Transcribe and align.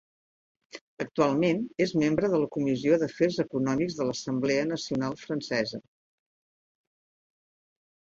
Actualment 1.03 1.61
és 1.85 1.93
membre 2.05 2.31
de 2.31 2.41
la 2.45 2.49
Comissió 2.57 2.99
d'Afers 3.05 3.39
Econòmics 3.45 4.01
de 4.01 4.09
l'Assemblea 4.11 4.67
Nacional 4.73 5.17
Francesa. 5.29 5.85